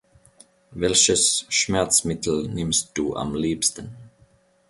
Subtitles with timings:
[0.73, 3.95] Welches Schmerzmittel nimmst du am liebsten?